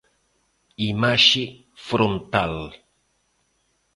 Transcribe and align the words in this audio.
Imaxe 0.89 1.43
frontal. 1.87 2.55